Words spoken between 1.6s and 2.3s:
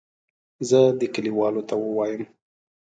ته ووایم.